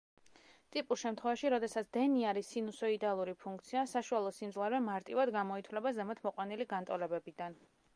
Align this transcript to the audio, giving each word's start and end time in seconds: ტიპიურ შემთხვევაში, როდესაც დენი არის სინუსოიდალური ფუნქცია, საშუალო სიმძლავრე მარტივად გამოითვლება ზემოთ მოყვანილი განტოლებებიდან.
ტიპიურ 0.75 0.99
შემთხვევაში, 1.01 1.51
როდესაც 1.53 1.91
დენი 1.99 2.25
არის 2.31 2.49
სინუსოიდალური 2.55 3.37
ფუნქცია, 3.45 3.85
საშუალო 3.95 4.35
სიმძლავრე 4.41 4.81
მარტივად 4.91 5.37
გამოითვლება 5.41 5.97
ზემოთ 6.03 6.29
მოყვანილი 6.31 6.73
განტოლებებიდან. 6.77 7.65